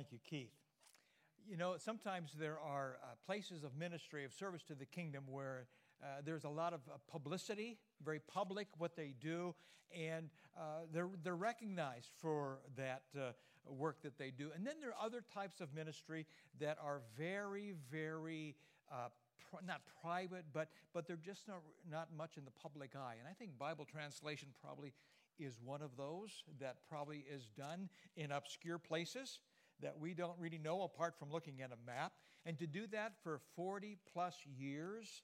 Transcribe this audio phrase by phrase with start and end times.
[0.00, 0.54] Thank you, Keith.
[1.46, 5.66] You know, sometimes there are uh, places of ministry, of service to the kingdom, where
[6.02, 9.54] uh, there's a lot of uh, publicity, very public what they do,
[9.94, 13.32] and uh, they're, they're recognized for that uh,
[13.68, 14.48] work that they do.
[14.56, 16.24] And then there are other types of ministry
[16.60, 18.56] that are very, very
[18.90, 19.08] uh,
[19.66, 21.60] not private, but, but they're just not,
[21.90, 23.16] not much in the public eye.
[23.18, 24.94] And I think Bible translation probably
[25.38, 29.40] is one of those that probably is done in obscure places
[29.82, 32.12] that we don't really know apart from looking at a map.
[32.46, 35.22] And to do that for 40 plus years,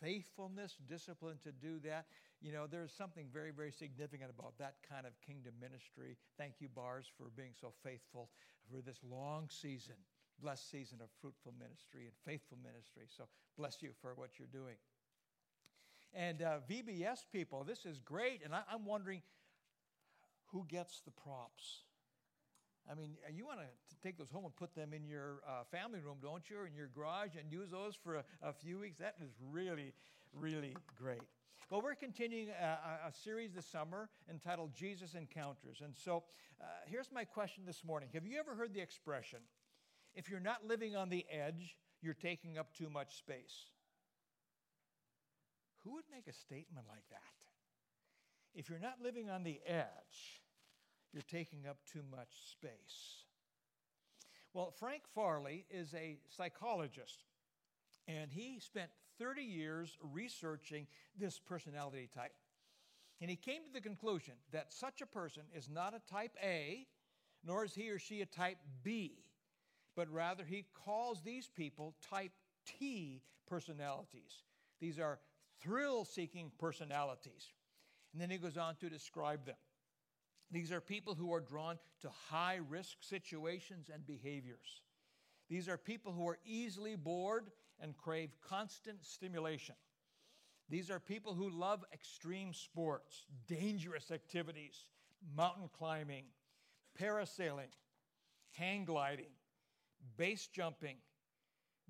[0.00, 2.06] faithfulness, discipline to do that,
[2.40, 6.16] you know, there's something very, very significant about that kind of kingdom ministry.
[6.36, 8.30] Thank you, Bars, for being so faithful
[8.70, 9.96] for this long season,
[10.40, 13.04] blessed season of fruitful ministry and faithful ministry.
[13.08, 13.24] So
[13.56, 14.76] bless you for what you're doing.
[16.14, 18.42] And uh, VBS people, this is great.
[18.44, 19.22] And I, I'm wondering
[20.52, 21.82] who gets the props?
[22.90, 23.66] I mean, uh, you want to
[24.02, 26.74] take those home and put them in your uh, family room, don't you, or in
[26.74, 28.98] your garage and use those for a, a few weeks?
[28.98, 29.92] That is really,
[30.32, 31.20] really great.
[31.70, 35.82] Well, we're continuing a, a series this summer entitled Jesus Encounters.
[35.84, 36.24] And so
[36.60, 39.40] uh, here's my question this morning Have you ever heard the expression,
[40.14, 43.66] if you're not living on the edge, you're taking up too much space?
[45.84, 47.18] Who would make a statement like that?
[48.54, 50.42] If you're not living on the edge,
[51.12, 53.24] you're taking up too much space.
[54.54, 57.24] Well, Frank Farley is a psychologist,
[58.06, 60.86] and he spent 30 years researching
[61.18, 62.32] this personality type.
[63.20, 66.86] And he came to the conclusion that such a person is not a type A,
[67.44, 69.24] nor is he or she a type B,
[69.96, 72.32] but rather he calls these people type
[72.64, 74.42] T personalities.
[74.80, 75.18] These are
[75.60, 77.52] thrill seeking personalities.
[78.12, 79.56] And then he goes on to describe them.
[80.50, 84.82] These are people who are drawn to high risk situations and behaviors.
[85.48, 89.74] These are people who are easily bored and crave constant stimulation.
[90.70, 94.88] These are people who love extreme sports, dangerous activities,
[95.34, 96.24] mountain climbing,
[97.00, 97.72] parasailing,
[98.52, 99.32] hang gliding,
[100.16, 100.96] base jumping,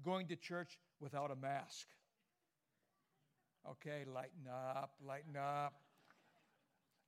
[0.04, 1.86] going to church without a mask.
[3.68, 5.74] Okay, lighten up, lighten up.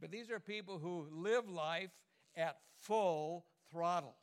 [0.00, 1.90] But these are people who live life
[2.36, 4.16] at full throttle.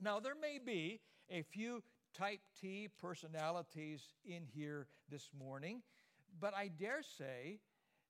[0.00, 1.00] Now, there may be
[1.30, 1.82] a few
[2.16, 5.82] type T personalities in here this morning,
[6.40, 7.60] but I dare say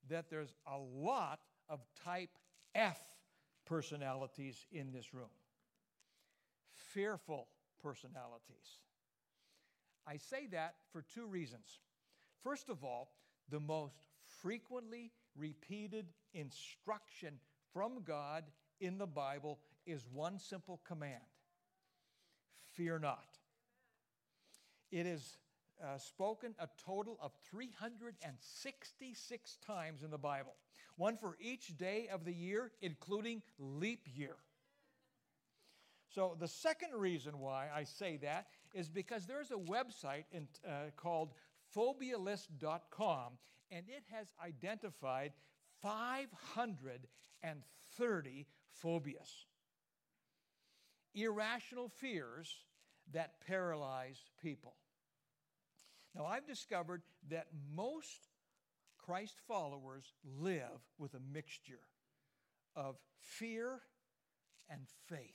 [0.09, 2.31] that there's a lot of type
[2.75, 3.01] F
[3.67, 5.31] personalities in this room.
[6.73, 7.49] Fearful
[7.83, 8.81] personalities.
[10.07, 11.81] I say that for two reasons.
[12.43, 13.11] First of all,
[13.51, 13.95] the most
[14.41, 17.35] frequently repeated instruction
[17.73, 18.45] from God
[18.81, 21.23] in the Bible is one simple command
[22.75, 23.39] fear not.
[24.91, 25.37] It is
[25.83, 30.55] uh, spoken a total of 366 times in the Bible,
[30.97, 34.37] one for each day of the year, including leap year.
[36.15, 40.91] So, the second reason why I say that is because there's a website in, uh,
[40.95, 41.33] called
[41.75, 43.33] phobialist.com,
[43.73, 45.33] and it has identified
[45.81, 49.47] 530 phobias,
[51.15, 52.67] irrational fears
[53.13, 54.75] that paralyze people.
[56.15, 58.29] Now, I've discovered that most
[58.99, 61.81] Christ followers live with a mixture
[62.77, 63.81] of fear
[64.69, 65.33] and faith.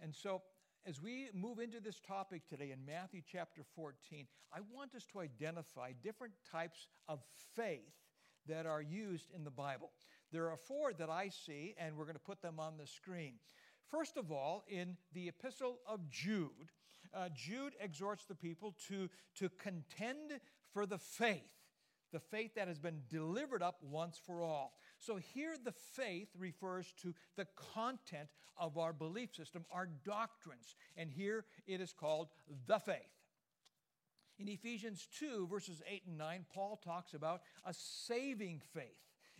[0.00, 0.40] And so,
[0.86, 5.18] as we move into this topic today in Matthew chapter 14, I want us to
[5.18, 7.18] identify different types of
[7.56, 7.92] faith
[8.46, 9.90] that are used in the Bible.
[10.30, 13.34] There are four that I see, and we're going to put them on the screen.
[13.90, 16.70] First of all, in the epistle of Jude,
[17.12, 19.08] uh, Jude exhorts the people to,
[19.38, 20.40] to contend
[20.72, 21.42] for the faith,
[22.12, 24.74] the faith that has been delivered up once for all.
[24.98, 30.74] So here the faith refers to the content of our belief system, our doctrines.
[30.96, 32.28] And here it is called
[32.66, 33.16] the faith.
[34.38, 38.84] In Ephesians 2, verses 8 and 9, Paul talks about a saving faith.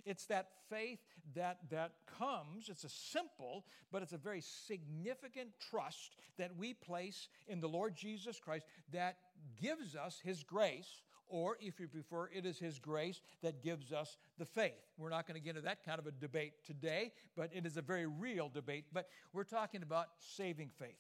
[0.06, 1.00] It's that faith
[1.34, 7.28] that, that comes, it's a simple, but it's a very significant trust that we place
[7.48, 9.16] in the Lord Jesus Christ that
[9.60, 14.16] gives us His grace, or if you prefer, it is His grace that gives us
[14.38, 14.72] the faith.
[14.98, 17.76] We're not going to get into that kind of a debate today, but it is
[17.76, 18.86] a very real debate.
[18.92, 20.98] But we're talking about saving faith.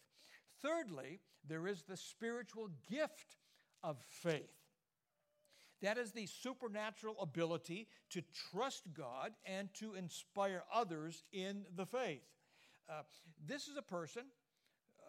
[0.62, 3.36] Thirdly, there is the spiritual gift
[3.82, 4.50] of faith.
[5.82, 12.22] That is the supernatural ability to trust God and to inspire others in the faith.
[12.88, 13.02] Uh,
[13.46, 14.24] this is a person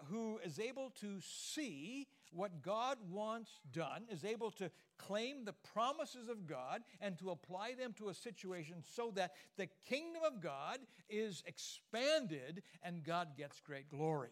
[0.10, 6.30] who is able to see what God wants done, is able to claim the promises
[6.30, 10.80] of God and to apply them to a situation so that the kingdom of God
[11.10, 14.32] is expanded and God gets great glory.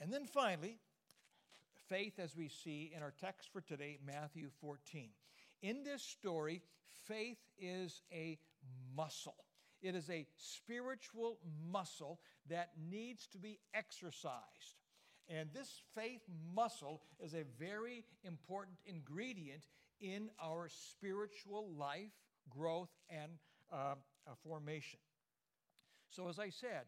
[0.00, 0.78] And then finally,
[1.88, 5.10] faith as we see in our text for today, Matthew 14.
[5.62, 6.62] In this story,
[7.06, 8.38] faith is a
[8.96, 9.36] muscle.
[9.82, 11.38] It is a spiritual
[11.70, 14.78] muscle that needs to be exercised.
[15.28, 16.22] And this faith
[16.54, 19.62] muscle is a very important ingredient
[20.00, 22.10] in our spiritual life,
[22.50, 23.32] growth, and
[23.72, 23.94] uh,
[24.26, 24.98] uh, formation.
[26.08, 26.84] So, as I said,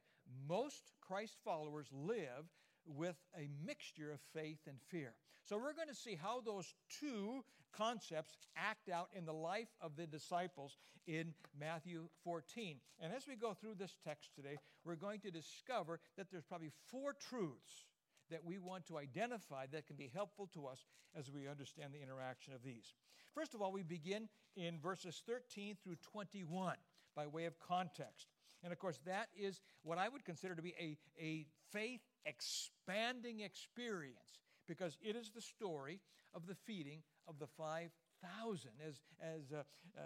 [0.48, 2.44] most Christ followers live
[2.86, 5.14] with a mixture of faith and fear.
[5.44, 7.44] So, we're going to see how those two
[7.76, 12.76] concepts act out in the life of the disciples in Matthew 14.
[13.00, 16.72] And as we go through this text today, we're going to discover that there's probably
[16.90, 17.86] four truths
[18.30, 20.86] that we want to identify that can be helpful to us
[21.16, 22.94] as we understand the interaction of these.
[23.34, 26.76] First of all, we begin in verses 13 through 21
[27.14, 28.28] by way of context.
[28.62, 33.40] And of course, that is what I would consider to be a, a faith expanding
[33.40, 36.00] experience because it is the story
[36.34, 39.62] of the feeding of the 5,000, as, as uh,
[39.96, 40.00] uh,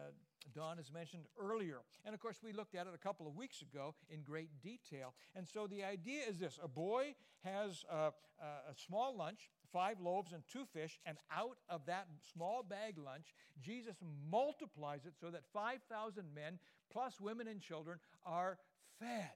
[0.54, 1.78] Don has mentioned earlier.
[2.04, 5.14] And of course, we looked at it a couple of weeks ago in great detail.
[5.34, 7.14] And so the idea is this a boy
[7.44, 12.62] has a, a small lunch, five loaves and two fish, and out of that small
[12.62, 13.96] bag lunch, Jesus
[14.30, 16.58] multiplies it so that 5,000 men,
[16.92, 18.58] plus women and children, are
[18.98, 19.30] fed.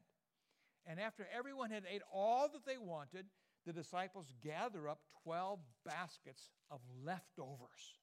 [0.87, 3.27] And after everyone had ate all that they wanted,
[3.67, 7.99] the disciples gather up 12 baskets of leftovers.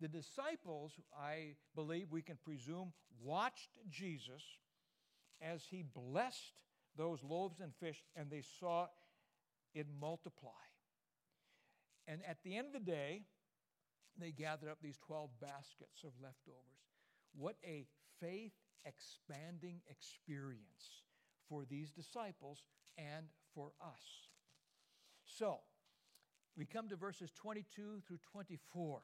[0.00, 4.42] The disciples, I believe we can presume, watched Jesus
[5.40, 6.54] as he blessed
[6.96, 8.86] those loaves and fish and they saw
[9.74, 10.50] it multiply.
[12.06, 13.22] And at the end of the day,
[14.18, 16.60] they gathered up these 12 baskets of leftovers.
[17.36, 17.86] What a
[18.20, 18.52] faith
[18.84, 21.02] expanding experience
[21.48, 22.62] for these disciples
[22.96, 24.28] and for us.
[25.38, 25.58] So,
[26.56, 29.00] we come to verses 22 through 24.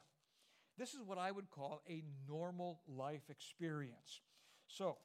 [0.77, 4.21] This is what I would call a normal life experience.
[4.67, 4.97] So,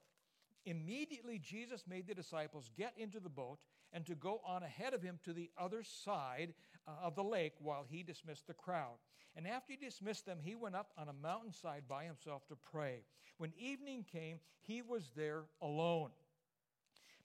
[0.64, 3.58] immediately Jesus made the disciples get into the boat
[3.92, 6.54] and to go on ahead of him to the other side
[6.86, 8.98] uh, of the lake while he dismissed the crowd.
[9.34, 13.02] And after he dismissed them, he went up on a mountainside by himself to pray.
[13.38, 16.10] When evening came, he was there alone.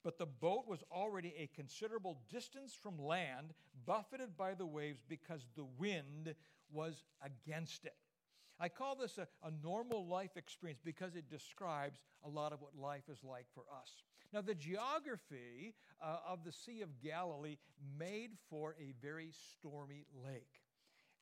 [0.03, 3.53] But the boat was already a considerable distance from land,
[3.85, 6.33] buffeted by the waves because the wind
[6.71, 7.95] was against it.
[8.59, 12.75] I call this a, a, normal life experience because it describes a lot of what
[12.75, 14.03] life is like for us.
[14.31, 17.57] Now, the geography uh, of the Sea of Galilee
[17.97, 20.61] made for a very stormy lake.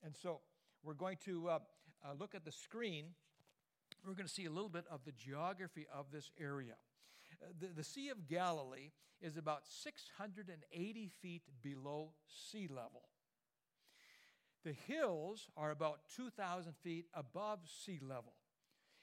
[0.04, 0.42] And so
[0.84, 1.60] we're going to uh,
[2.04, 3.06] uh, look at the screen.
[4.06, 6.76] We're going to see a little bit of the geography of this area
[7.60, 8.92] the, the Sea of Galilee
[9.22, 13.04] is about 680 feet below sea level.
[14.64, 18.34] The hills are about 2,000 feet above sea level.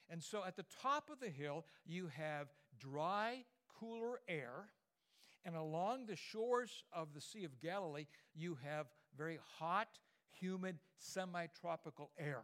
[0.09, 2.47] And so at the top of the hill, you have
[2.79, 3.43] dry,
[3.79, 4.69] cooler air.
[5.43, 9.87] And along the shores of the Sea of Galilee, you have very hot,
[10.39, 12.43] humid, semi tropical air.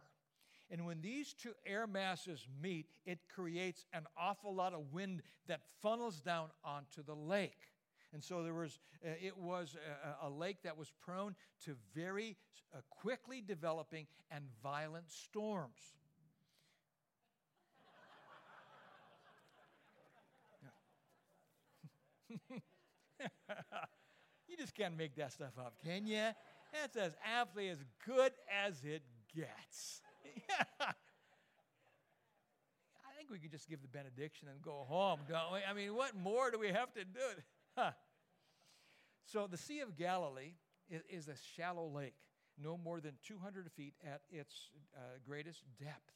[0.70, 5.60] And when these two air masses meet, it creates an awful lot of wind that
[5.82, 7.68] funnels down onto the lake.
[8.12, 9.76] And so there was, uh, it was
[10.22, 12.36] a, a, lake that was prone to very
[12.72, 15.96] uh, quickly developing and violent storms.
[24.48, 26.28] you just can't make that stuff up, can you?
[26.72, 28.32] That's as aptly as good
[28.64, 29.02] as it
[29.34, 30.00] gets.
[30.80, 30.92] I
[33.16, 35.60] think we could just give the benediction and go home, don't we?
[35.68, 37.20] I mean, what more do we have to do?
[37.76, 37.90] Huh.
[39.24, 40.52] So, the Sea of Galilee
[40.88, 42.14] is, is, a shallow lake,
[42.56, 46.12] no more than 200 feet at its uh, greatest depth.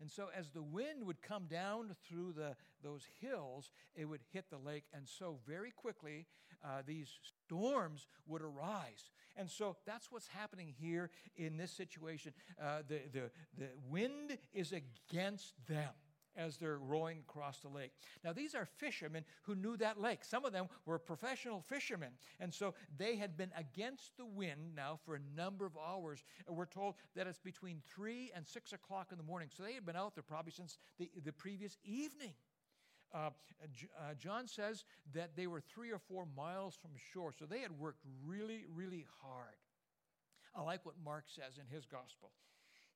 [0.00, 4.50] And so, as the wind would come down through the, those hills, it would hit
[4.50, 4.84] the lake.
[4.92, 6.26] And so, very quickly,
[6.64, 7.08] uh, these
[7.46, 9.10] storms would arise.
[9.36, 12.32] And so, that's what's happening here in this situation.
[12.60, 15.92] Uh, the, the, the wind is against them
[16.36, 17.92] as they're rowing across the lake.
[18.24, 20.24] Now, these are fishermen who knew that lake.
[20.24, 22.10] Some of them were professional fishermen.
[22.40, 26.24] And so they had been against the wind now for a number of hours.
[26.48, 29.48] We're told that it's between 3 and 6 o'clock in the morning.
[29.54, 32.34] So they had been out there probably since the, the previous evening.
[33.14, 33.30] Uh,
[34.00, 37.70] uh, John says that they were three or four miles from shore, so they had
[37.78, 39.54] worked really, really hard.
[40.54, 42.30] I like what Mark says in his gospel.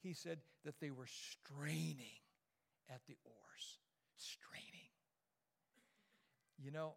[0.00, 2.18] He said that they were straining
[2.92, 3.78] at the oars.
[4.16, 4.90] Straining.
[6.58, 6.94] You know,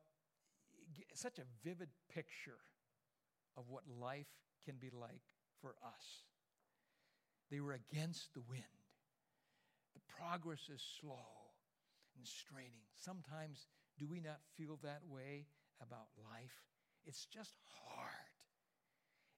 [1.13, 2.59] such a vivid picture
[3.57, 4.31] of what life
[4.65, 5.21] can be like
[5.61, 6.25] for us.
[7.49, 8.63] They were against the wind.
[9.93, 11.51] The progress is slow
[12.15, 12.87] and straining.
[12.95, 13.67] Sometimes,
[13.99, 15.45] do we not feel that way
[15.81, 16.63] about life?
[17.05, 18.09] It's just hard.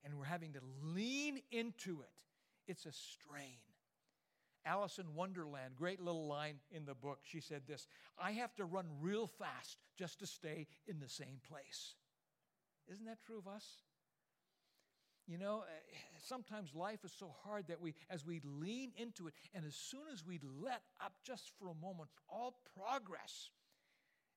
[0.03, 2.23] And we're having to lean into it.
[2.67, 3.59] It's a strain.
[4.65, 8.65] Alice in Wonderland, great little line in the book, she said this I have to
[8.65, 11.95] run real fast just to stay in the same place.
[12.91, 13.65] Isn't that true of us?
[15.25, 19.33] You know, eh, sometimes life is so hard that we, as we lean into it,
[19.53, 23.49] and as soon as we let up just for a moment, all progress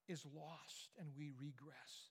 [0.07, 2.11] is lost and we regress.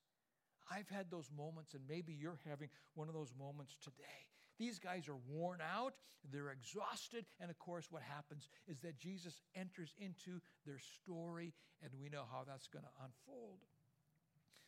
[0.70, 4.28] I've had those moments, and maybe you're having one of those moments today.
[4.58, 5.94] These guys are worn out,
[6.32, 11.92] they're exhausted, and of course, what happens is that Jesus enters into their story, and
[12.02, 13.60] we know how that's going to unfold.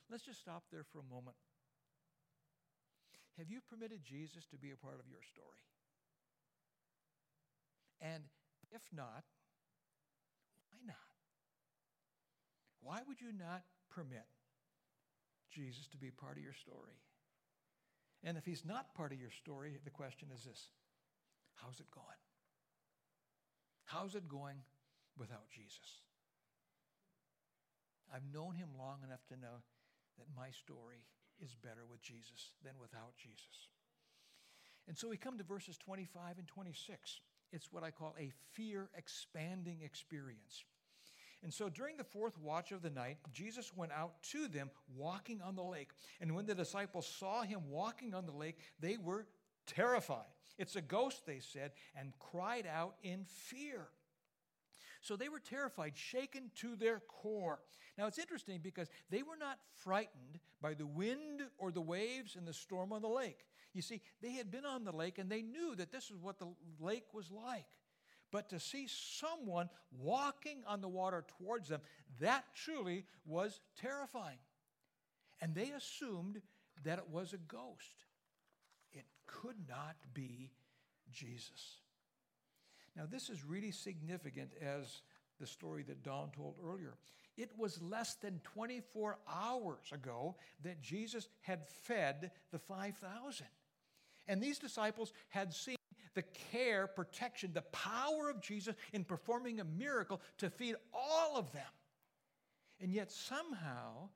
[0.10, 1.36] Let's just stop there for a moment.
[3.38, 5.63] Have you permitted Jesus to be a part of your story?
[8.01, 8.24] And
[8.72, 9.24] if not,
[10.70, 10.96] why not?
[12.82, 14.25] Why would you not permit
[15.51, 16.98] Jesus to be part of your story?
[18.24, 20.70] And if he's not part of your story, the question is this
[21.56, 22.22] How's it going?
[23.86, 24.58] How's it going
[25.18, 26.02] without Jesus?
[28.14, 29.64] I've known him long enough to know
[30.18, 31.04] that my story
[31.42, 33.70] is better with Jesus than without Jesus.
[34.88, 37.20] And so we come to verses 25 and 26.
[37.52, 40.64] It's what I call a fear expanding experience.
[41.44, 45.41] And so during the fourth watch of the night, Jesus went out to them walking
[45.41, 45.91] on the lake.
[46.20, 49.27] And when the disciples saw him walking on the lake, they were
[49.67, 50.25] terrified.
[50.58, 53.88] It's a ghost, they said, and cried out in fear.
[55.01, 57.60] So they were terrified, shaken to their core.
[57.98, 62.48] Now it's interesting because they were not frightened by the wind or the waves and
[62.48, 63.46] the storm on the lake.
[63.74, 66.39] You see, they had been on the lake and they knew that this is what
[66.39, 66.48] the
[66.79, 67.67] lake was like.
[68.32, 71.82] But to see someone walking on the water towards them,
[72.20, 74.38] that truly was terrifying.
[75.42, 76.42] And they assumed
[76.84, 78.06] that it was a ghost.
[78.92, 80.52] It could not be
[81.12, 81.82] Jesus.
[82.96, 85.02] Now, this is really significant as
[85.40, 86.96] the story that Don told earlier.
[87.38, 93.46] It was less than 24 hours ago that Jesus had fed the 5,000.
[94.28, 95.77] And these disciples had seen
[96.18, 101.52] the care, protection, the power of Jesus in performing a miracle to feed all of
[101.52, 101.62] them.
[102.82, 104.10] And yet, somehow,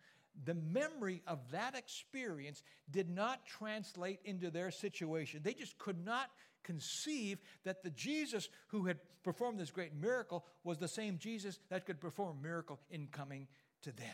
[0.44, 5.42] the memory of that experience did not translate into their situation.
[5.44, 6.32] They just could not
[6.64, 11.86] conceive that the Jesus who had performed this great miracle was the same Jesus that
[11.86, 13.48] could perform a miracle in coming
[13.84, 14.08] to them.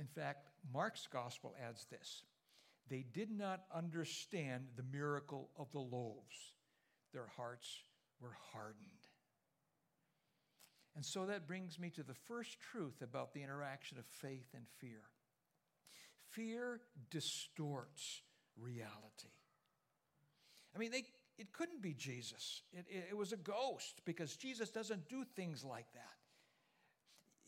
[0.00, 2.22] In fact, Mark's gospel adds this
[2.88, 6.54] they did not understand the miracle of the loaves,
[7.12, 7.84] their hearts
[8.20, 8.86] were hardened.
[10.94, 14.64] And so that brings me to the first truth about the interaction of faith and
[14.78, 15.00] fear.
[16.30, 18.22] Fear distorts
[18.58, 19.32] reality.
[20.74, 21.04] I mean, they,
[21.38, 22.62] it couldn't be Jesus.
[22.72, 26.21] It, it, it was a ghost because Jesus doesn't do things like that.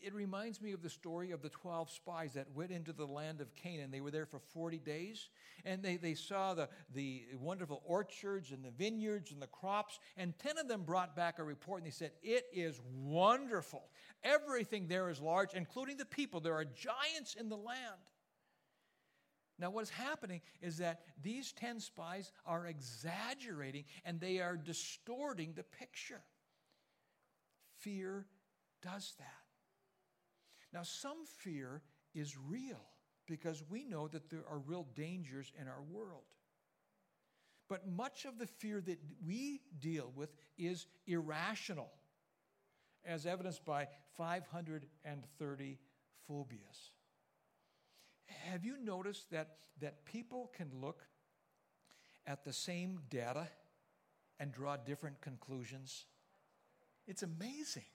[0.01, 3.41] It reminds me of the story of the 12 spies that went into the land
[3.41, 3.91] of Canaan.
[3.91, 5.29] They were there for 40 days
[5.63, 9.99] and they, they saw the, the wonderful orchards and the vineyards and the crops.
[10.17, 13.83] And 10 of them brought back a report and they said, It is wonderful.
[14.23, 16.39] Everything there is large, including the people.
[16.39, 18.01] There are giants in the land.
[19.57, 25.63] Now, what's happening is that these 10 spies are exaggerating and they are distorting the
[25.63, 26.21] picture.
[27.79, 28.25] Fear
[28.81, 29.44] does that.
[30.75, 31.81] Now, some fear
[32.13, 32.81] is real
[33.27, 36.25] because we know that there are real dangers in our world.
[37.69, 41.89] But much of the fear that we deal with is irrational,
[43.05, 45.79] as evidenced by 530
[46.27, 46.91] phobias.
[48.25, 51.03] Have you noticed that, that people can look
[52.27, 53.47] at the same data
[54.41, 56.03] and draw different conclusions?
[57.07, 57.85] It's amazing.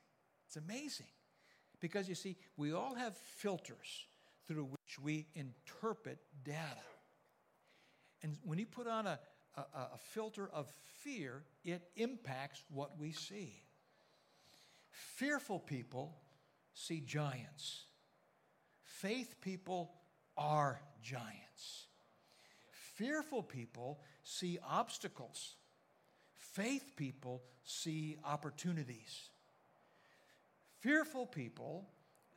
[0.46, 1.08] It's amazing.
[1.80, 4.06] Because you see, we all have filters
[4.46, 6.82] through which we interpret data.
[8.22, 9.18] And when you put on a,
[9.56, 10.70] a, a, filter of
[11.02, 13.62] fear, it impacts what we see.
[14.90, 16.16] Fearful people
[16.74, 17.84] see giants.
[18.82, 19.92] Faith people
[20.36, 21.86] are giants.
[22.96, 25.54] Fearful people see obstacles.
[26.36, 29.30] Faith people see opportunities.
[30.80, 31.86] Fearful people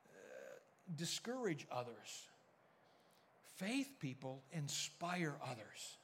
[0.05, 0.59] uh,
[0.95, 2.27] discourage others.
[3.55, 5.97] Faith people inspire others.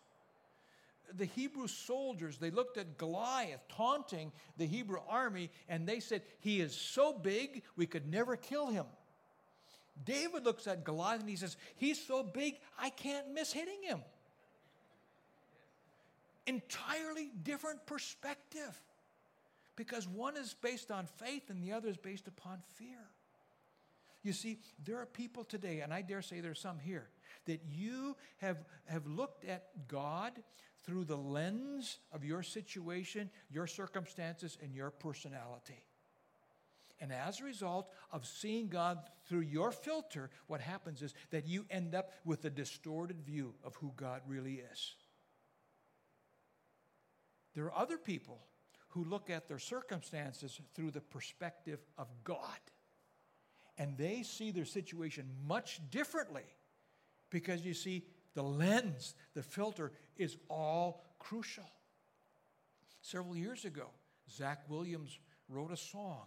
[1.18, 6.62] The Hebrew soldiers, they looked at Goliath taunting the Hebrew army, and they said, He
[6.62, 8.86] is so big, we could never kill him.
[10.06, 14.02] David looks at Goliath and he says, He's so big, I can't miss hitting him.
[16.46, 18.80] Entirely different perspective
[19.80, 23.00] because one is based on faith and the other is based upon fear.
[24.24, 27.08] You see, there are people today, and I dare say there's some here,
[27.46, 28.58] that you have,
[28.88, 30.34] have looked at God
[30.84, 35.82] through the lens of your situation, your circumstances, and your personality.
[37.00, 41.66] And as a result of seeing God through your filter, what happens is that you
[41.70, 44.96] end up with a distorted view of who God really is.
[47.56, 48.42] There are other people
[48.90, 52.60] who look at their circumstances through the perspective of God.
[53.78, 56.44] And they see their situation much differently
[57.30, 58.04] because you see,
[58.36, 61.70] the lens, the filter is all crucial.
[63.02, 63.88] Several years ago,
[64.30, 66.26] Zach Williams wrote a song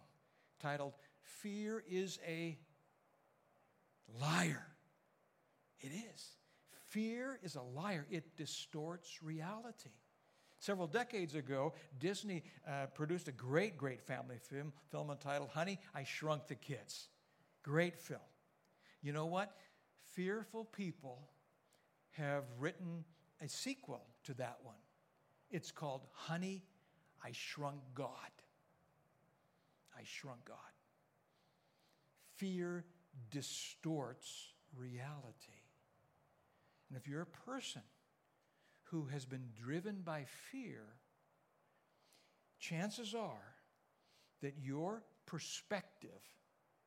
[0.60, 2.58] titled Fear is a
[4.20, 4.66] Liar.
[5.80, 6.36] It is.
[6.92, 9.90] Fear is a liar, it distorts reality.
[10.62, 16.04] Several decades ago, Disney uh, produced a great, great family film, film entitled Honey, I
[16.04, 17.08] Shrunk the Kids.
[17.64, 18.20] Great film.
[19.02, 19.56] You know what?
[20.12, 21.18] Fearful people
[22.12, 23.04] have written
[23.40, 24.76] a sequel to that one.
[25.50, 26.62] It's called Honey,
[27.24, 28.12] I Shrunk God.
[29.98, 30.56] I Shrunk God.
[32.36, 32.84] Fear
[33.32, 35.64] distorts reality.
[36.88, 37.82] And if you're a person
[38.92, 40.84] who has been driven by fear,
[42.60, 43.54] chances are
[44.42, 46.10] that your perspective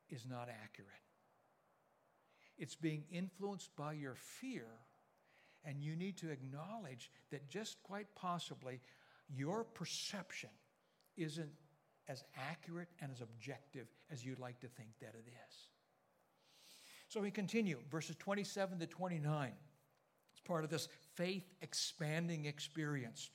[0.08, 0.88] is not accurate.
[2.56, 4.66] It's being influenced by your fear,
[5.64, 8.80] and you need to acknowledge that just quite possibly
[9.28, 10.50] your perception
[11.16, 11.50] isn't
[12.08, 15.56] as accurate and as objective as you'd like to think that it is.
[17.08, 19.52] So we continue, verses 27 to 29
[20.32, 23.30] It's part of this faith expanding experience.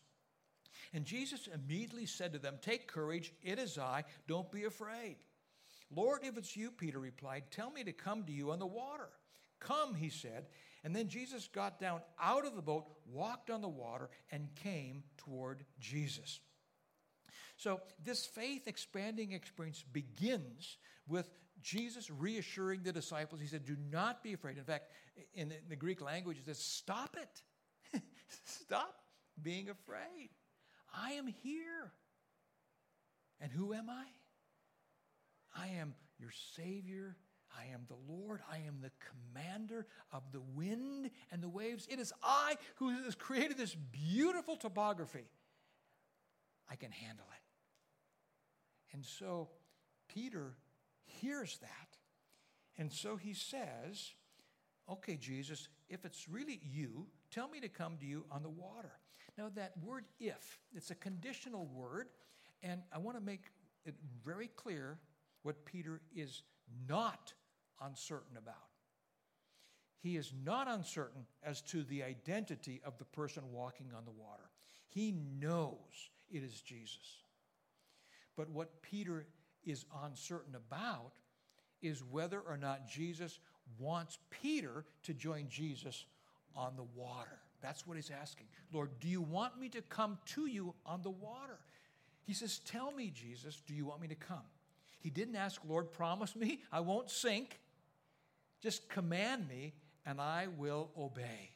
[0.94, 5.18] And Jesus immediately said to them, Take courage, it is I, don't be afraid.
[5.94, 9.10] Lord, if it's you, Peter replied, tell me to come to you on the water.
[9.60, 10.48] Come, he said.
[10.84, 15.04] And then Jesus got down out of the boat, walked on the water, and came
[15.18, 16.40] toward Jesus.
[17.58, 21.30] So, this faith expanding experience begins with
[21.62, 23.40] Jesus reassuring the disciples.
[23.40, 24.58] He said, Do not be afraid.
[24.58, 24.92] In fact,
[25.36, 27.44] in the Greek language, it says, Stop it.
[28.46, 28.96] Stop
[29.42, 30.30] being afraid.
[30.94, 31.92] I am here.
[33.40, 34.06] And who am I?
[35.56, 37.18] I am your Savior.
[37.58, 38.42] I am the Lord.
[38.50, 38.92] I am the
[39.34, 41.88] commander of the wind and the waves.
[41.90, 45.26] It is I who has created this beautiful topography.
[46.70, 48.94] I can handle it.
[48.94, 49.50] And so
[50.14, 50.56] Peter
[51.04, 51.98] hears that.
[52.78, 54.14] And so he says,
[54.90, 58.92] Okay, Jesus, if it's really you, tell me to come to you on the water.
[59.38, 62.10] Now, that word if, it's a conditional word,
[62.62, 63.46] and I want to make
[63.86, 65.00] it very clear
[65.44, 66.44] what Peter is
[66.88, 67.34] not
[67.82, 68.56] uncertain about.
[70.00, 74.50] He is not uncertain as to the identity of the person walking on the water.
[74.88, 77.24] He knows it is Jesus.
[78.36, 79.26] But what Peter
[79.64, 81.14] is uncertain about
[81.82, 83.40] is whether or not Jesus
[83.80, 86.06] wants Peter to join Jesus
[86.56, 87.40] on the water.
[87.62, 88.48] That's what he's asking.
[88.74, 91.60] Lord, do you want me to come to you on the water?
[92.24, 94.44] He says, Tell me, Jesus, do you want me to come?
[95.00, 97.60] He didn't ask, Lord, promise me I won't sink.
[98.62, 99.74] Just command me
[100.06, 101.52] and I will obey.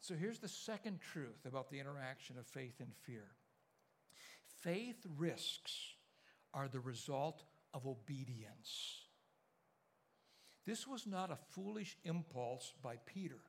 [0.00, 3.26] So here's the second truth about the interaction of faith and fear
[4.62, 5.94] faith risks
[6.52, 9.04] are the result of obedience.
[10.66, 13.40] This was not a foolish impulse by Peter,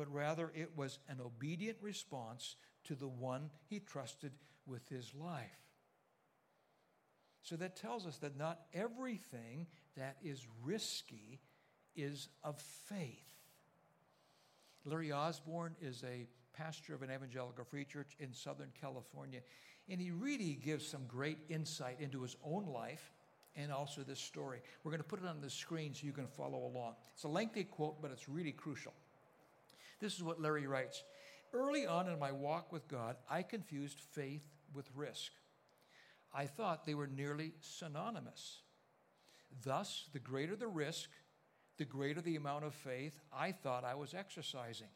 [0.00, 4.32] but rather it was an obedient response to the one he trusted
[4.66, 5.44] with his life.
[7.42, 9.66] So that tells us that not everything
[9.98, 11.38] that is risky
[11.94, 12.58] is of
[12.88, 13.34] faith.
[14.86, 19.40] Larry Osborne is a pastor of an evangelical free church in Southern California,
[19.90, 23.12] and he really gives some great insight into his own life
[23.54, 24.62] and also this story.
[24.82, 26.94] We're going to put it on the screen so you can follow along.
[27.12, 28.94] It's a lengthy quote, but it's really crucial.
[30.00, 31.04] This is what Larry writes
[31.52, 35.32] Early on in my walk with God, I confused faith with risk.
[36.32, 38.60] I thought they were nearly synonymous.
[39.64, 41.10] Thus, the greater the risk,
[41.76, 44.88] the greater the amount of faith I thought I was exercising.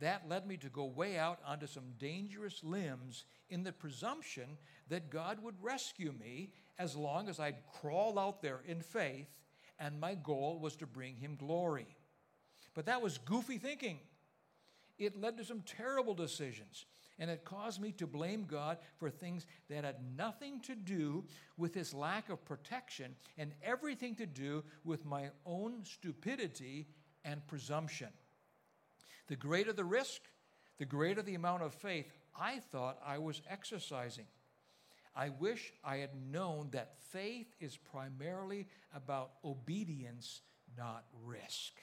[0.00, 5.08] That led me to go way out onto some dangerous limbs in the presumption that
[5.08, 9.28] God would rescue me as long as I'd crawl out there in faith
[9.78, 11.96] and my goal was to bring him glory.
[12.74, 14.00] But that was goofy thinking.
[14.98, 16.86] It led to some terrible decisions,
[17.18, 21.24] and it caused me to blame God for things that had nothing to do
[21.56, 26.86] with his lack of protection and everything to do with my own stupidity
[27.24, 28.08] and presumption.
[29.26, 30.20] The greater the risk,
[30.78, 34.26] the greater the amount of faith I thought I was exercising.
[35.16, 40.42] I wish I had known that faith is primarily about obedience,
[40.76, 41.74] not risk.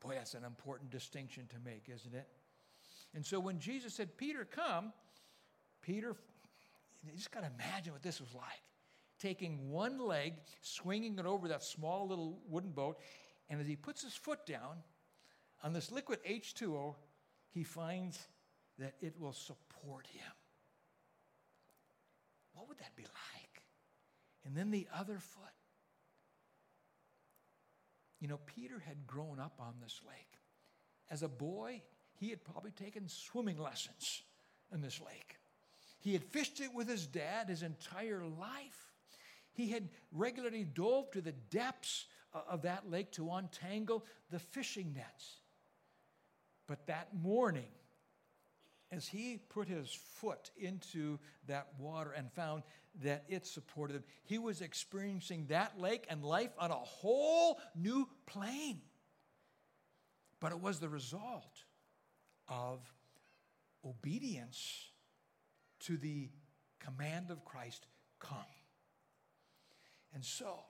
[0.00, 2.28] Boy, that's an important distinction to make, isn't it?
[3.14, 4.92] And so when Jesus said, Peter, come,
[5.82, 6.14] Peter,
[7.04, 8.62] you just got to imagine what this was like.
[9.18, 12.98] Taking one leg, swinging it over that small little wooden boat,
[13.50, 14.76] and as he puts his foot down
[15.64, 16.94] on this liquid H2O,
[17.50, 18.28] he finds
[18.78, 20.32] that it will support him.
[22.52, 23.62] What would that be like?
[24.44, 25.57] And then the other foot.
[28.20, 30.38] You know, Peter had grown up on this lake.
[31.10, 31.82] As a boy,
[32.14, 34.22] he had probably taken swimming lessons
[34.72, 35.36] in this lake.
[36.00, 38.92] He had fished it with his dad his entire life.
[39.52, 45.36] He had regularly dove to the depths of that lake to untangle the fishing nets.
[46.66, 47.70] But that morning,
[48.90, 52.62] as he put his foot into that water and found
[53.02, 58.08] that it supported him, he was experiencing that lake and life on a whole new
[58.26, 58.80] plane.
[60.40, 61.64] But it was the result
[62.48, 62.80] of
[63.84, 64.90] obedience
[65.80, 66.28] to the
[66.78, 67.86] command of Christ
[68.18, 68.38] come.
[70.14, 70.60] And so,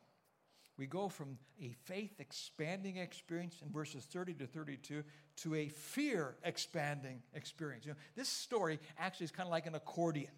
[0.78, 5.02] we go from a faith expanding experience in verses 30 to 32
[5.38, 7.84] to a fear expanding experience.
[7.84, 10.30] You know, this story actually is kind of like an accordion.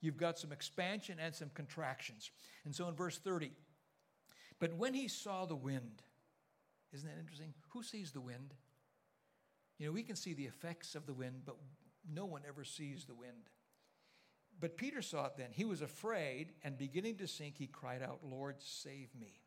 [0.00, 2.30] You've got some expansion and some contractions.
[2.64, 3.52] And so in verse 30,
[4.58, 6.02] but when he saw the wind,
[6.94, 7.52] isn't that interesting?
[7.70, 8.54] Who sees the wind?
[9.78, 11.56] You know, we can see the effects of the wind, but
[12.10, 13.50] no one ever sees the wind.
[14.58, 15.48] But Peter saw it then.
[15.50, 19.41] He was afraid, and beginning to sink, he cried out, Lord, save me.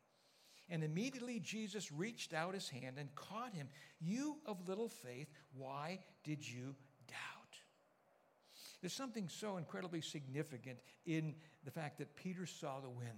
[0.68, 3.68] And immediately Jesus reached out his hand and caught him.
[4.00, 6.74] You of little faith, why did you
[7.06, 7.58] doubt?
[8.80, 13.10] There's something so incredibly significant in the fact that Peter saw the wind.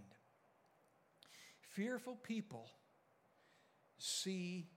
[1.60, 2.68] Fearful people
[3.98, 4.68] see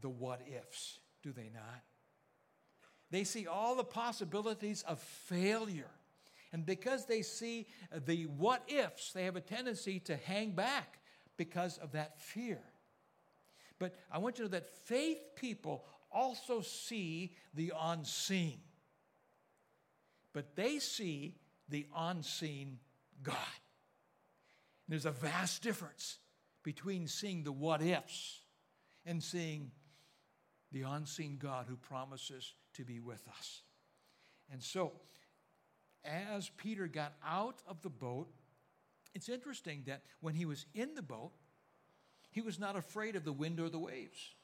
[0.00, 1.82] the what ifs, do they not?
[3.10, 5.90] They see all the possibilities of failure.
[6.52, 7.66] And because they see
[8.06, 10.97] the what ifs, they have a tendency to hang back
[11.38, 12.60] because of that fear.
[13.78, 18.60] But I want you to know that faith people also see the unseen.
[20.34, 21.36] But they see
[21.68, 22.80] the unseen
[23.22, 23.36] God.
[24.86, 26.18] And there's a vast difference
[26.62, 28.42] between seeing the what ifs
[29.06, 29.70] and seeing
[30.72, 33.62] the unseen God who promises to be with us.
[34.50, 34.92] And so,
[36.04, 38.28] as Peter got out of the boat,
[39.14, 41.32] it's interesting that when he was in the boat,
[42.30, 44.34] he was not afraid of the wind or the waves.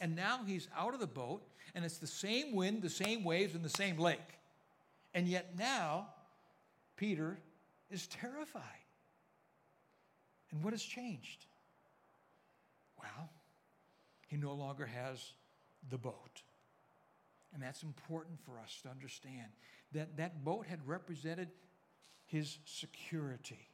[0.00, 1.42] And now he's out of the boat,
[1.74, 4.18] and it's the same wind, the same waves, and the same lake.
[5.14, 6.08] And yet now,
[6.96, 7.38] Peter
[7.90, 8.62] is terrified.
[10.50, 11.46] And what has changed?
[12.98, 13.30] Well,
[14.26, 15.32] he no longer has
[15.88, 16.42] the boat.
[17.54, 19.48] And that's important for us to understand
[19.92, 21.48] that that boat had represented
[22.26, 23.68] his security.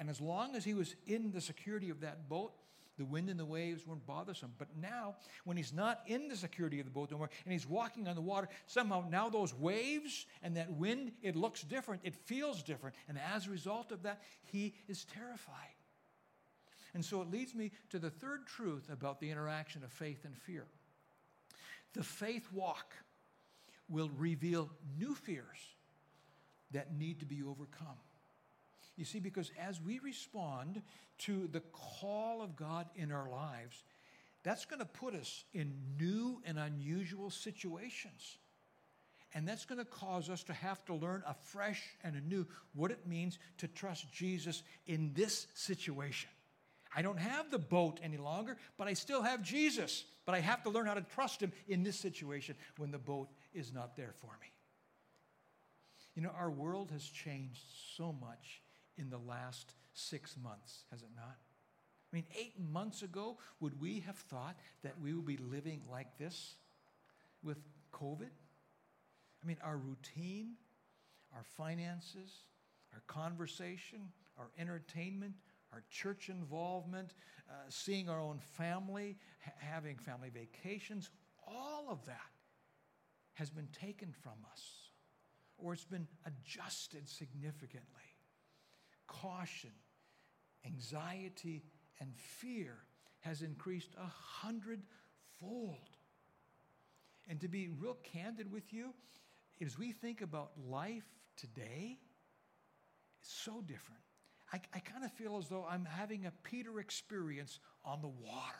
[0.00, 2.52] And as long as he was in the security of that boat,
[2.96, 4.52] the wind and the waves weren't bothersome.
[4.58, 8.08] But now, when he's not in the security of the boat anymore and he's walking
[8.08, 12.62] on the water, somehow now those waves and that wind, it looks different, it feels
[12.62, 12.96] different.
[13.08, 15.54] And as a result of that, he is terrified.
[16.94, 20.36] And so it leads me to the third truth about the interaction of faith and
[20.36, 20.66] fear.
[21.92, 22.94] The faith walk
[23.88, 25.58] will reveal new fears
[26.70, 27.98] that need to be overcome.
[29.00, 30.82] You see, because as we respond
[31.20, 33.82] to the call of God in our lives,
[34.42, 38.36] that's going to put us in new and unusual situations.
[39.32, 43.06] And that's going to cause us to have to learn afresh and anew what it
[43.06, 46.28] means to trust Jesus in this situation.
[46.94, 50.04] I don't have the boat any longer, but I still have Jesus.
[50.26, 53.30] But I have to learn how to trust him in this situation when the boat
[53.54, 54.52] is not there for me.
[56.14, 57.62] You know, our world has changed
[57.96, 58.60] so much
[59.00, 61.36] in the last six months, has it not?
[62.12, 66.18] I mean, eight months ago, would we have thought that we would be living like
[66.18, 66.56] this
[67.42, 67.58] with
[67.92, 68.30] COVID?
[69.42, 70.54] I mean, our routine,
[71.34, 72.30] our finances,
[72.92, 74.00] our conversation,
[74.38, 75.34] our entertainment,
[75.72, 77.14] our church involvement,
[77.48, 81.10] uh, seeing our own family, ha- having family vacations,
[81.46, 82.18] all of that
[83.34, 84.90] has been taken from us
[85.56, 88.09] or it's been adjusted significantly.
[89.10, 89.72] Caution,
[90.64, 91.64] anxiety,
[92.00, 92.76] and fear
[93.20, 95.96] has increased a hundredfold.
[97.28, 98.94] And to be real candid with you,
[99.64, 101.04] as we think about life
[101.36, 101.98] today,
[103.20, 104.00] it's so different.
[104.52, 108.56] I, I kind of feel as though I'm having a Peter experience on the water.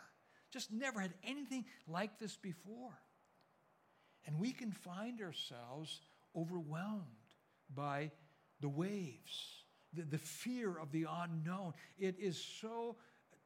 [0.50, 2.98] Just never had anything like this before.
[4.26, 6.00] And we can find ourselves
[6.36, 7.04] overwhelmed
[7.74, 8.10] by
[8.60, 9.60] the waves,
[9.94, 11.74] the, the fear of the unknown.
[11.98, 12.96] It is so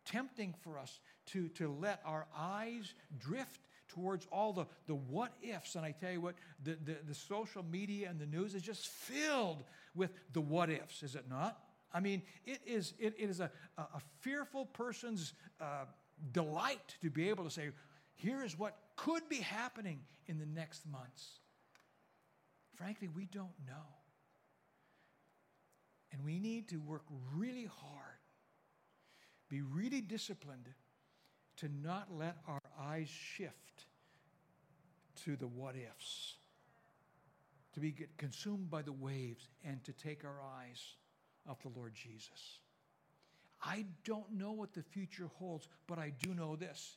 [0.05, 5.77] tempting for us to, to let our eyes drift towards all the, the what ifs.
[5.77, 8.89] And I tell you what, the, the, the social media and the news is just
[8.89, 11.59] filled with the what ifs, is it not?
[11.93, 15.85] I mean, it is, it, it is a, a fearful person's uh,
[16.33, 17.71] delight to be able to say,
[18.17, 21.39] here is what could be happening in the next months.
[22.75, 23.87] Frankly, we don't know.
[26.15, 27.03] And we need to work
[27.35, 28.21] really hard,
[29.49, 30.69] be really disciplined
[31.57, 33.87] to not let our eyes shift
[35.25, 36.37] to the what ifs,
[37.73, 40.81] to be consumed by the waves, and to take our eyes
[41.51, 42.61] off the Lord Jesus.
[43.65, 46.97] I don't know what the future holds, but I do know this.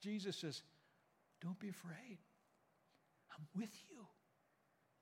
[0.00, 0.62] Jesus says,
[1.40, 2.18] Don't be afraid.
[3.32, 4.04] I'm with you.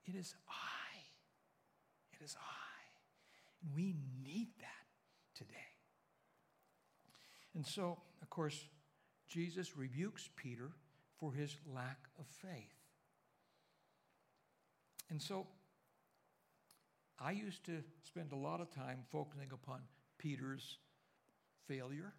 [0.04, 0.98] It is I.
[2.12, 2.61] It is I.
[3.74, 4.86] We need that
[5.36, 5.54] today.
[7.54, 8.64] And so, of course,
[9.28, 10.70] Jesus rebukes Peter
[11.18, 12.74] for his lack of faith.
[15.10, 15.46] And so,
[17.20, 19.80] I used to spend a lot of time focusing upon
[20.18, 20.78] Peter's
[21.68, 22.12] failure,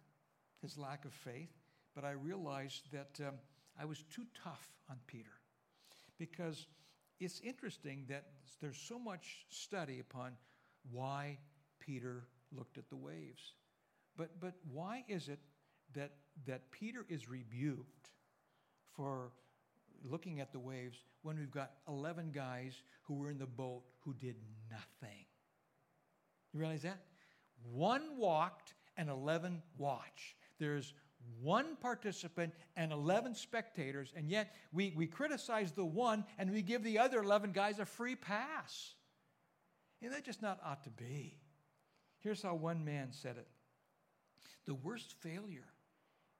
[0.62, 1.50] his lack of faith,
[1.94, 3.34] but I realized that um,
[3.78, 5.30] I was too tough on Peter
[6.18, 6.66] because
[7.20, 8.24] it's interesting that
[8.60, 10.32] there's so much study upon
[10.90, 11.38] why
[11.78, 12.24] Peter
[12.56, 13.52] looked at the waves.
[14.16, 15.38] But, but why is it
[15.94, 16.12] that,
[16.46, 18.10] that Peter is rebuked
[18.96, 19.32] for
[20.04, 24.14] looking at the waves when we've got 11 guys who were in the boat who
[24.14, 24.36] did
[24.70, 25.24] nothing?
[26.52, 27.00] You realize that?
[27.72, 30.36] One walked and 11 watched.
[30.58, 30.94] There's
[31.42, 36.84] one participant and 11 spectators, and yet we, we criticize the one and we give
[36.84, 38.94] the other 11 guys a free pass.
[40.10, 41.38] That just not ought to be.
[42.20, 43.48] Here's how one man said it
[44.66, 45.72] The worst failure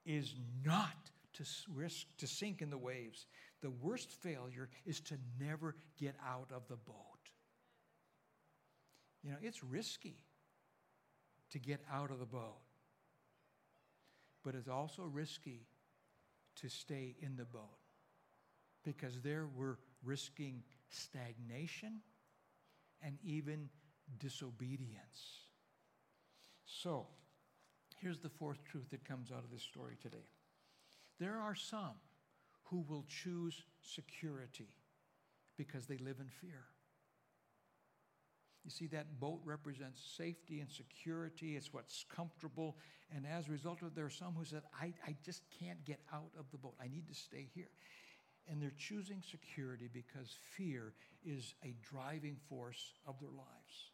[0.05, 3.27] is not to risk to sink in the waves.
[3.63, 6.95] The worst failure is to never get out of the boat.
[9.23, 10.19] You know, it's risky
[11.51, 12.61] to get out of the boat
[14.45, 15.67] but it's also risky
[16.57, 17.79] to stay in the boat
[18.85, 22.01] because there we're risking stagnation
[23.05, 23.69] and even
[24.19, 25.45] disobedience.
[26.65, 27.07] So,
[28.01, 30.27] here's the fourth truth that comes out of this story today
[31.21, 31.95] there are some
[32.65, 34.75] who will choose security
[35.57, 36.65] because they live in fear.
[38.65, 41.55] You see, that boat represents safety and security.
[41.55, 42.79] It's what's comfortable.
[43.15, 45.85] And as a result of it, there are some who said, I, I just can't
[45.85, 46.75] get out of the boat.
[46.83, 47.69] I need to stay here.
[48.49, 50.93] And they're choosing security because fear
[51.25, 53.91] is a driving force of their lives.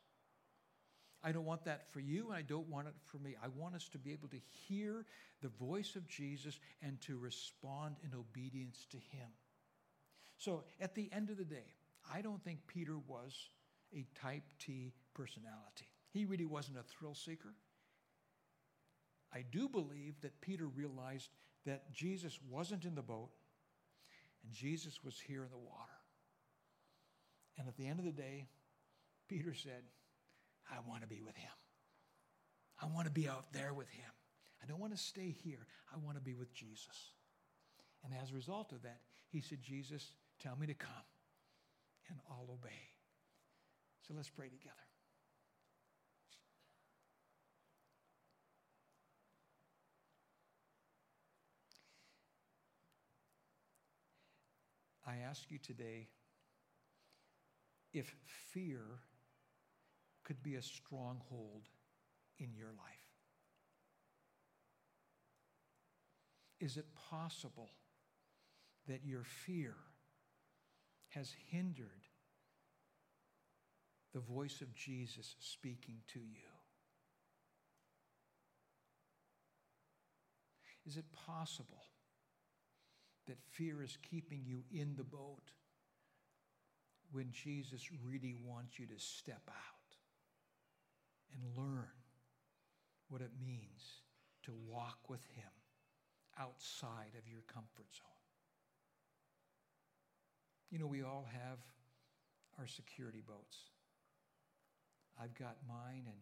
[1.23, 3.37] I don't want that for you, and I don't want it for me.
[3.43, 5.05] I want us to be able to hear
[5.43, 9.29] the voice of Jesus and to respond in obedience to him.
[10.39, 11.75] So at the end of the day,
[12.13, 13.51] I don't think Peter was
[13.95, 15.89] a type T personality.
[16.11, 17.55] He really wasn't a thrill seeker.
[19.33, 21.29] I do believe that Peter realized
[21.67, 23.31] that Jesus wasn't in the boat
[24.44, 26.00] and Jesus was here in the water.
[27.59, 28.46] And at the end of the day,
[29.29, 29.83] Peter said,
[30.70, 31.50] I want to be with him.
[32.83, 34.11] I want to be out there with him.
[34.62, 35.66] I don't want to stay here.
[35.92, 37.12] I want to be with Jesus.
[38.05, 40.90] And as a result of that, he said, Jesus, tell me to come.
[42.09, 42.90] and I'll obey.
[44.07, 44.89] So let's pray together.
[55.11, 56.07] I ask you today
[57.92, 58.14] if
[58.53, 58.81] fear
[60.23, 61.68] could be a stronghold
[62.38, 62.77] in your life.
[66.61, 67.70] Is it possible
[68.87, 69.75] that your fear
[71.09, 72.07] has hindered
[74.12, 76.51] the voice of Jesus speaking to you?
[80.87, 81.83] Is it possible
[83.31, 85.53] that fear is keeping you in the boat
[87.12, 89.95] when Jesus really wants you to step out
[91.33, 91.87] and learn
[93.09, 94.03] what it means
[94.43, 95.53] to walk with Him
[96.40, 98.11] outside of your comfort zone?
[100.73, 101.59] You know, we all have
[102.59, 103.59] our security boats.
[105.23, 106.19] I've got mine, and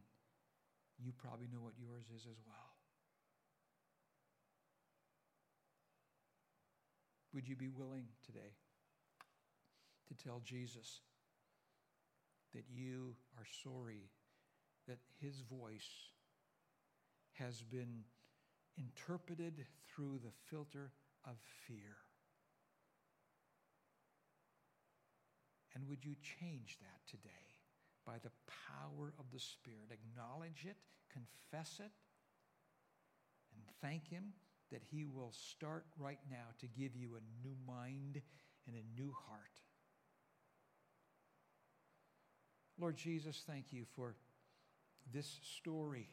[0.99, 2.68] you probably know what yours is as well.
[7.35, 8.57] Would you be willing today
[10.09, 11.01] to tell Jesus
[12.55, 14.11] that you are sorry
[14.87, 15.89] that his voice
[17.35, 18.05] has been
[18.77, 20.93] interpreted through the filter
[21.25, 21.37] of
[21.67, 21.97] fear?
[25.75, 27.31] And would you change that today
[28.05, 28.33] by the
[28.69, 29.93] power of the Spirit?
[29.93, 30.77] Acknowledge it,
[31.13, 31.93] confess it,
[33.55, 34.33] and thank Him
[34.73, 38.21] that He will start right now to give you a new mind
[38.67, 39.43] and a new heart.
[42.79, 44.15] Lord Jesus, thank you for
[45.13, 46.09] this story.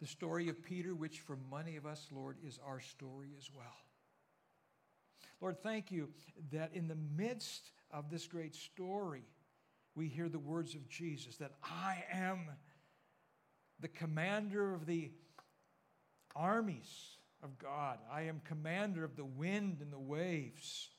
[0.00, 3.76] The story of Peter, which for many of us, Lord, is our story as well.
[5.40, 6.08] Lord, thank you
[6.52, 9.24] that in the midst of this great story,
[9.94, 12.50] we hear the words of Jesus that I am
[13.80, 15.12] the commander of the
[16.34, 17.98] armies of God.
[18.10, 20.90] I am commander of the wind and the waves.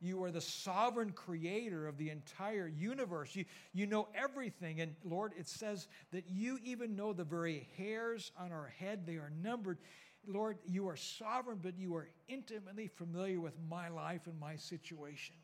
[0.00, 3.36] You are the sovereign creator of the entire universe.
[3.36, 4.80] You, you know everything.
[4.80, 9.14] And Lord, it says that you even know the very hairs on our head, they
[9.14, 9.78] are numbered.
[10.26, 15.36] Lord, you are sovereign, but you are intimately familiar with my life and my situation.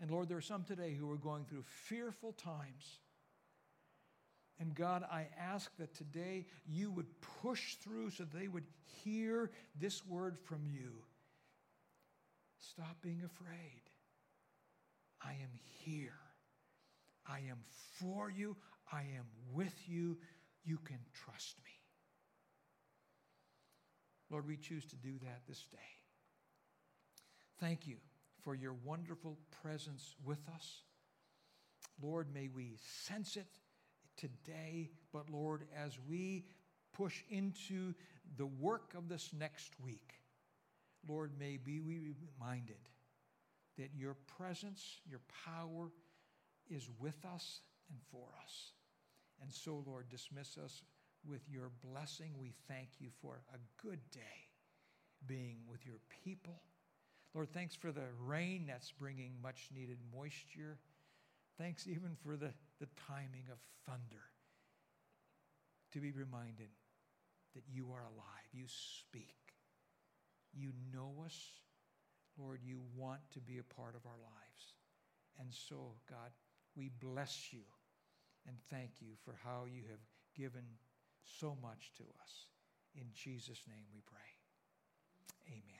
[0.00, 2.98] And Lord, there are some today who are going through fearful times.
[4.60, 7.06] And God, I ask that today you would
[7.42, 8.66] push through so they would
[9.02, 10.92] hear this word from you.
[12.58, 13.82] Stop being afraid.
[15.22, 15.50] I am
[15.84, 16.12] here.
[17.26, 17.58] I am
[17.98, 18.54] for you.
[18.92, 20.18] I am with you.
[20.62, 21.70] You can trust me.
[24.30, 25.78] Lord, we choose to do that this day.
[27.58, 27.96] Thank you
[28.42, 30.82] for your wonderful presence with us.
[32.02, 33.48] Lord, may we sense it
[34.20, 36.44] today, but Lord, as we
[36.92, 37.94] push into
[38.36, 40.14] the work of this next week,
[41.08, 41.98] Lord, may be we
[42.38, 42.76] reminded
[43.78, 45.90] that your presence, your power
[46.68, 48.72] is with us and for us.
[49.40, 50.82] And so, Lord, dismiss us
[51.26, 52.32] with your blessing.
[52.38, 54.20] We thank you for a good day
[55.26, 56.60] being with your people.
[57.34, 60.78] Lord, thanks for the rain that's bringing much needed moisture.
[61.58, 64.24] Thanks even for the, the timing of thunder
[65.92, 66.68] to be reminded
[67.54, 68.48] that you are alive.
[68.52, 69.36] You speak.
[70.52, 71.36] You know us.
[72.38, 74.74] Lord, you want to be a part of our lives.
[75.38, 76.30] And so, God,
[76.76, 77.62] we bless you
[78.46, 80.00] and thank you for how you have
[80.34, 80.64] given
[81.24, 82.46] so much to us.
[82.94, 84.18] In Jesus' name we pray.
[85.48, 85.79] Amen.